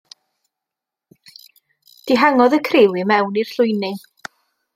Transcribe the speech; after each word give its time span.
Dihangodd 2.07 2.57
y 2.59 2.61
criw 2.71 2.99
i 3.03 3.05
mewn 3.13 3.39
i'r 3.45 3.53
llwyni. 3.53 3.93